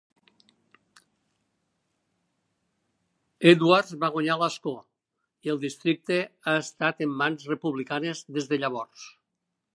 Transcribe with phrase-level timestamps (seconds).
[3.51, 4.75] Edwards va guanyar l'escó,
[5.49, 9.07] i el districte ha estat en mans republicanes des de llavors.